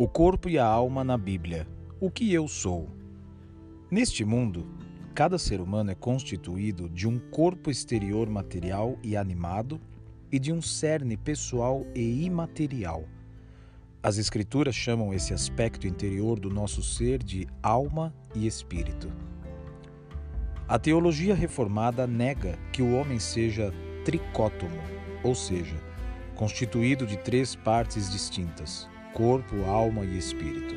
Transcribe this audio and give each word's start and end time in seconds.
O 0.00 0.08
corpo 0.08 0.48
e 0.48 0.58
a 0.58 0.64
alma 0.64 1.04
na 1.04 1.18
Bíblia. 1.18 1.68
O 2.00 2.10
que 2.10 2.32
eu 2.32 2.48
sou? 2.48 2.88
Neste 3.90 4.24
mundo, 4.24 4.66
cada 5.14 5.38
ser 5.38 5.60
humano 5.60 5.90
é 5.90 5.94
constituído 5.94 6.88
de 6.88 7.06
um 7.06 7.18
corpo 7.18 7.70
exterior 7.70 8.26
material 8.26 8.98
e 9.02 9.14
animado 9.14 9.78
e 10.32 10.38
de 10.38 10.54
um 10.54 10.62
cerne 10.62 11.18
pessoal 11.18 11.86
e 11.94 12.24
imaterial. 12.24 13.04
As 14.02 14.16
Escrituras 14.16 14.74
chamam 14.74 15.12
esse 15.12 15.34
aspecto 15.34 15.86
interior 15.86 16.40
do 16.40 16.48
nosso 16.48 16.82
ser 16.82 17.22
de 17.22 17.46
alma 17.62 18.10
e 18.34 18.46
espírito. 18.46 19.12
A 20.66 20.78
teologia 20.78 21.34
reformada 21.34 22.06
nega 22.06 22.58
que 22.72 22.80
o 22.80 22.94
homem 22.94 23.18
seja 23.18 23.70
tricótomo, 24.06 24.80
ou 25.22 25.34
seja, 25.34 25.76
constituído 26.36 27.06
de 27.06 27.18
três 27.18 27.54
partes 27.54 28.10
distintas: 28.10 28.88
corpo, 29.12 29.64
alma 29.64 30.04
e 30.04 30.16
espírito. 30.16 30.74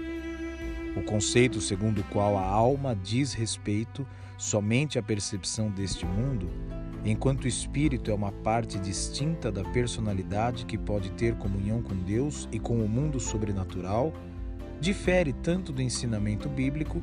O 0.95 1.03
conceito 1.03 1.59
segundo 1.59 2.01
o 2.01 2.03
qual 2.05 2.37
a 2.37 2.45
alma 2.45 2.95
diz 2.95 3.33
respeito 3.33 4.05
somente 4.37 4.99
à 4.99 5.03
percepção 5.03 5.69
deste 5.69 6.05
mundo, 6.05 6.49
enquanto 7.03 7.45
o 7.45 7.47
espírito 7.47 8.11
é 8.11 8.13
uma 8.13 8.31
parte 8.31 8.77
distinta 8.77 9.51
da 9.51 9.63
personalidade 9.63 10.65
que 10.65 10.77
pode 10.77 11.11
ter 11.11 11.35
comunhão 11.35 11.81
com 11.81 11.95
Deus 11.95 12.47
e 12.51 12.59
com 12.59 12.79
o 12.83 12.87
mundo 12.87 13.19
sobrenatural, 13.19 14.13
difere 14.79 15.33
tanto 15.33 15.71
do 15.71 15.81
ensinamento 15.81 16.49
bíblico 16.49 17.01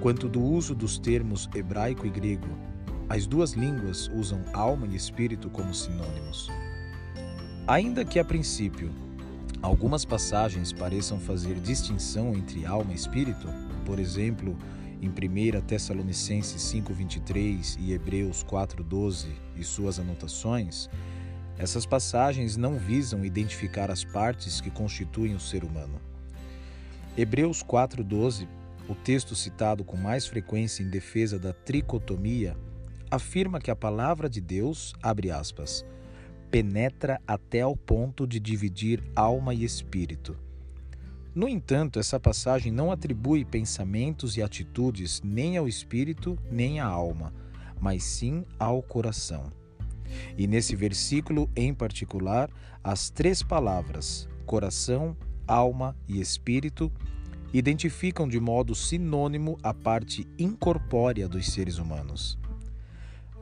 quanto 0.00 0.28
do 0.28 0.42
uso 0.42 0.74
dos 0.74 0.98
termos 0.98 1.48
hebraico 1.54 2.06
e 2.06 2.10
grego. 2.10 2.48
As 3.08 3.26
duas 3.26 3.52
línguas 3.52 4.10
usam 4.14 4.40
alma 4.52 4.86
e 4.86 4.96
espírito 4.96 5.50
como 5.50 5.74
sinônimos. 5.74 6.50
Ainda 7.66 8.04
que 8.04 8.18
a 8.18 8.24
princípio 8.24 8.90
Algumas 9.64 10.04
passagens 10.04 10.74
pareçam 10.74 11.18
fazer 11.18 11.58
distinção 11.58 12.34
entre 12.34 12.66
alma 12.66 12.92
e 12.92 12.94
espírito, 12.94 13.48
por 13.86 13.98
exemplo, 13.98 14.54
em 15.00 15.08
1 15.08 15.62
Tessalonicenses 15.62 16.60
5:23 16.60 17.78
e 17.80 17.94
Hebreus 17.94 18.44
4:12 18.44 19.28
e 19.56 19.64
suas 19.64 19.98
anotações, 19.98 20.90
essas 21.56 21.86
passagens 21.86 22.58
não 22.58 22.76
visam 22.76 23.24
identificar 23.24 23.90
as 23.90 24.04
partes 24.04 24.60
que 24.60 24.70
constituem 24.70 25.34
o 25.34 25.40
ser 25.40 25.64
humano. 25.64 25.98
Hebreus 27.16 27.62
4:12, 27.62 28.46
o 28.86 28.94
texto 28.94 29.34
citado 29.34 29.82
com 29.82 29.96
mais 29.96 30.26
frequência 30.26 30.82
em 30.82 30.90
defesa 30.90 31.38
da 31.38 31.54
tricotomia, 31.54 32.54
afirma 33.10 33.58
que 33.58 33.70
a 33.70 33.76
palavra 33.76 34.28
de 34.28 34.42
Deus, 34.42 34.92
abre 35.02 35.30
aspas, 35.30 35.86
penetra 36.54 37.20
até 37.26 37.62
ao 37.62 37.76
ponto 37.76 38.28
de 38.28 38.38
dividir 38.38 39.02
alma 39.16 39.52
e 39.52 39.64
espírito. 39.64 40.36
No 41.34 41.48
entanto, 41.48 41.98
essa 41.98 42.20
passagem 42.20 42.70
não 42.70 42.92
atribui 42.92 43.44
pensamentos 43.44 44.36
e 44.36 44.42
atitudes 44.42 45.20
nem 45.24 45.56
ao 45.56 45.66
espírito 45.66 46.38
nem 46.48 46.78
à 46.78 46.86
alma, 46.86 47.34
mas 47.80 48.04
sim 48.04 48.44
ao 48.56 48.80
coração. 48.80 49.50
E 50.38 50.46
nesse 50.46 50.76
versículo 50.76 51.50
em 51.56 51.74
particular, 51.74 52.48
as 52.84 53.10
três 53.10 53.42
palavras 53.42 54.28
coração, 54.46 55.16
alma 55.48 55.96
e 56.06 56.20
espírito 56.20 56.88
identificam 57.52 58.28
de 58.28 58.38
modo 58.38 58.76
sinônimo 58.76 59.58
a 59.60 59.74
parte 59.74 60.24
incorpórea 60.38 61.28
dos 61.28 61.52
seres 61.52 61.78
humanos. 61.78 62.38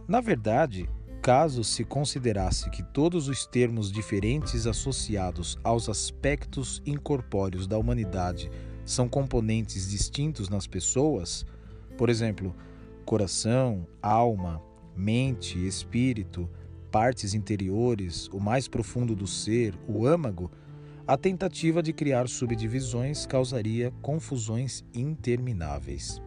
Na 0.09 0.23
verdade, 0.23 0.89
Caso 1.23 1.62
se 1.62 1.84
considerasse 1.84 2.69
que 2.69 2.83
todos 2.83 3.28
os 3.28 3.47
termos 3.47 3.92
diferentes 3.92 4.67
associados 4.67 5.56
aos 5.62 5.89
aspectos 5.89 6.83
incorpóreos 6.84 7.69
da 7.69 7.78
humanidade 7.78 8.51
são 8.84 9.09
componentes 9.09 9.88
distintos 9.88 10.49
nas 10.49 10.66
pessoas, 10.66 11.47
por 11.97 12.10
exemplo, 12.10 12.53
coração, 13.05 13.87
alma, 14.03 14.60
mente, 14.97 15.65
espírito, 15.65 16.50
partes 16.91 17.34
interiores, 17.34 18.27
o 18.33 18.41
mais 18.41 18.66
profundo 18.66 19.15
do 19.15 19.28
ser, 19.28 19.78
o 19.87 20.04
âmago, 20.04 20.50
a 21.06 21.16
tentativa 21.16 21.81
de 21.81 21.93
criar 21.93 22.28
subdivisões 22.28 23.27
causaria 23.27 23.93
confusões 24.03 24.84
intermináveis. 24.93 26.21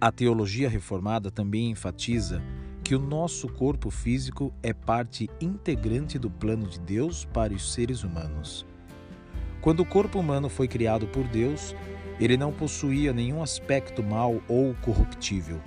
A 0.00 0.12
teologia 0.12 0.68
reformada 0.68 1.32
também 1.32 1.68
enfatiza 1.70 2.40
que 2.86 2.94
o 2.94 3.00
nosso 3.00 3.48
corpo 3.48 3.90
físico 3.90 4.54
é 4.62 4.72
parte 4.72 5.28
integrante 5.40 6.20
do 6.20 6.30
plano 6.30 6.68
de 6.68 6.78
Deus 6.78 7.24
para 7.24 7.52
os 7.52 7.72
seres 7.72 8.04
humanos. 8.04 8.64
Quando 9.60 9.80
o 9.80 9.84
corpo 9.84 10.20
humano 10.20 10.48
foi 10.48 10.68
criado 10.68 11.08
por 11.08 11.26
Deus, 11.26 11.74
ele 12.20 12.36
não 12.36 12.52
possuía 12.52 13.12
nenhum 13.12 13.42
aspecto 13.42 14.04
mau 14.04 14.40
ou 14.46 14.72
corruptível. 14.82 15.60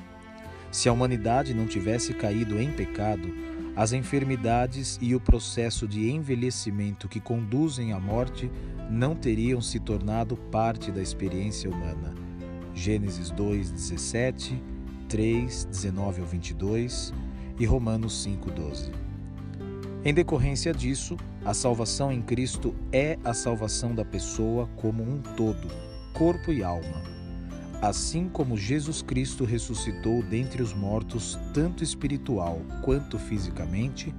Se 0.71 0.87
a 0.87 0.93
humanidade 0.93 1.53
não 1.53 1.67
tivesse 1.67 2.13
caído 2.13 2.57
em 2.57 2.71
pecado, 2.71 3.27
as 3.75 3.91
enfermidades 3.91 4.97
e 5.01 5.13
o 5.13 5.19
processo 5.19 5.89
de 5.89 6.09
envelhecimento 6.09 7.09
que 7.09 7.19
conduzem 7.19 7.91
à 7.91 7.99
morte 7.99 8.49
não 8.89 9.13
teriam 9.13 9.59
se 9.59 9.77
tornado 9.77 10.37
parte 10.37 10.89
da 10.89 11.01
experiência 11.01 11.69
humana. 11.69 12.15
Gênesis 12.73 13.29
2, 13.29 13.73
17 13.73 14.78
3, 15.09 15.65
19 15.65 16.21
ao 16.21 16.27
22 16.27 17.11
e 17.59 17.65
Romanos 17.65 18.21
5, 18.21 18.51
12. 18.51 18.91
Em 20.05 20.13
decorrência 20.13 20.71
disso, 20.71 21.17
a 21.43 21.51
salvação 21.53 22.11
em 22.11 22.21
Cristo 22.21 22.75
é 22.91 23.17
a 23.23 23.33
salvação 23.33 23.93
da 23.95 24.05
pessoa 24.05 24.69
como 24.77 25.01
um 25.03 25.19
todo, 25.35 25.67
corpo 26.13 26.53
e 26.53 26.63
alma. 26.63 27.01
Assim 27.81 28.29
como 28.29 28.55
Jesus 28.55 29.01
Cristo 29.01 29.45
ressuscitou 29.45 30.21
dentre 30.21 30.61
os 30.61 30.73
mortos, 30.73 31.39
tanto 31.55 31.83
espiritual 31.83 32.61
quanto 32.83 33.17
fisicamente, 33.17 34.13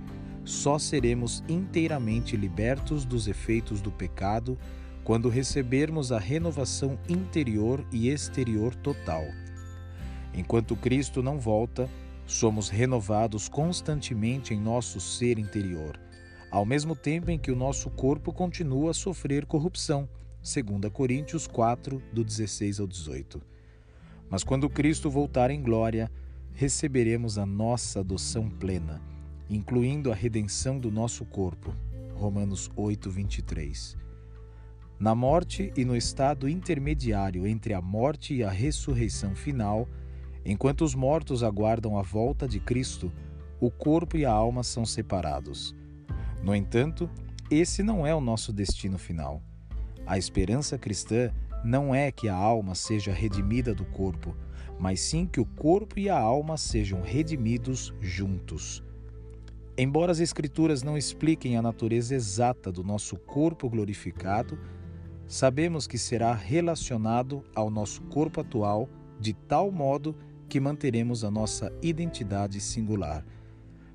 só 0.45 0.77
seremos 0.77 1.45
inteiramente 1.49 2.37
libertos 2.37 3.05
dos 3.05 3.29
efeitos 3.29 3.81
do 3.81 3.93
pecado 3.93 4.59
quando 5.05 5.29
recebermos 5.29 6.11
a 6.11 6.19
renovação 6.19 6.99
interior 7.09 7.85
e 7.93 8.09
exterior 8.09 8.75
total 8.75 9.25
Enquanto 10.35 10.77
Cristo 10.77 11.23
não 11.23 11.39
volta, 11.39 11.89
somos 12.27 12.69
renovados 12.69 13.49
constantemente 13.49 14.55
em 14.55 14.61
nosso 14.61 15.01
ser 15.01 15.39
interior, 15.39 15.99
ao 16.51 16.65
mesmo 16.65 16.95
tempo 16.95 17.31
em 17.31 17.39
que 17.39 17.51
o 17.51 17.57
nosso 17.57 17.91
corpo 17.91 18.33
continua 18.33 18.93
a 18.93 18.95
sofrer 18.95 19.47
corrupção, 19.47 20.09
2 20.43 20.93
Coríntios 20.93 21.47
4, 21.47 22.01
do 22.13 22.25
16 22.25 22.81
ao 22.81 22.87
18. 22.87 23.43
Mas 24.31 24.45
quando 24.45 24.71
Cristo 24.71 25.11
voltar 25.11 25.51
em 25.51 25.61
glória, 25.61 26.11
receberemos 26.55 27.37
a 27.37 27.45
nossa 27.45 28.01
adoção 28.01 28.49
plena, 28.49 29.03
incluindo 29.49 30.13
a 30.13 30.15
redenção 30.15 30.79
do 30.79 30.91
nosso 30.91 31.25
corpo. 31.25 31.75
Romanos 32.15 32.71
8, 32.77 33.11
23. 33.11 33.97
Na 34.99 35.15
morte 35.15 35.73
e 35.77 35.85
no 35.85 35.97
estado 35.97 36.49
intermediário 36.49 37.47
entre 37.47 37.73
a 37.73 37.81
morte 37.81 38.35
e 38.35 38.45
a 38.45 38.51
ressurreição 38.51 39.35
final, 39.35 39.89
Enquanto 40.45 40.83
os 40.83 40.95
mortos 40.95 41.43
aguardam 41.43 41.99
a 41.99 42.03
volta 42.03 42.49
de 42.49 42.61
Cristo, 42.61 43.13
o 43.61 43.71
corpo 43.71 44.17
e 44.17 44.25
a 44.25 44.33
alma 44.33 44.63
são 44.63 44.87
separados. 44.87 45.75
No 46.43 46.55
entanto, 46.55 47.11
esse 47.51 47.83
não 47.83 48.07
é 48.07 48.15
o 48.15 48.21
nosso 48.21 48.53
destino 48.53 48.99
final. 48.99 49.43
A 50.07 50.17
esperança 50.17 50.79
cristã 50.79 51.31
não 51.63 51.95
é 51.95 52.11
que 52.11 52.29
a 52.29 52.35
alma 52.35 52.75
seja 52.75 53.13
redimida 53.13 53.75
do 53.75 53.85
corpo, 53.85 54.35
mas 54.79 55.01
sim 55.01 55.27
que 55.27 55.41
o 55.41 55.45
corpo 55.45 55.99
e 55.99 56.09
a 56.09 56.19
alma 56.19 56.57
sejam 56.57 57.03
redimidos 57.03 57.93
juntos. 58.01 58.83
Embora 59.77 60.13
as 60.13 60.21
Escrituras 60.21 60.83
não 60.83 60.97
expliquem 60.97 61.57
a 61.57 61.63
natureza 61.63 62.15
exata 62.15 62.73
do 62.73 62.83
nosso 62.83 63.17
corpo 63.17 63.69
glorificado, 63.69 64.59
sabemos 65.27 65.87
que 65.87 65.99
será 65.99 66.33
relacionado 66.33 67.45
ao 67.55 67.71
nosso 67.71 68.01
corpo 68.03 68.41
atual 68.41 68.89
de 69.19 69.35
tal 69.35 69.71
modo 69.71 70.17
que 70.51 70.59
manteremos 70.59 71.23
a 71.23 71.31
nossa 71.31 71.73
identidade 71.81 72.61
singular. 72.61 73.25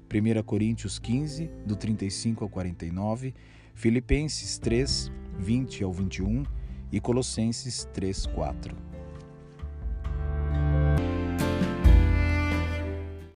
1 0.10 0.42
Coríntios 0.44 0.98
15, 0.98 1.52
do 1.66 1.76
35 1.76 2.46
ao 2.46 2.50
49, 2.50 3.34
Filipenses 3.74 4.58
3, 4.58 5.12
20 5.38 5.84
ao 5.84 5.92
21 5.92 6.46
e 6.94 7.02
Colossenses 7.02 7.84
3, 7.94 8.28
4. 8.28 8.95